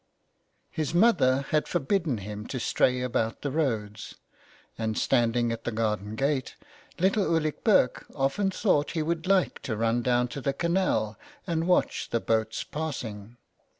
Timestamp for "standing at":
4.97-5.63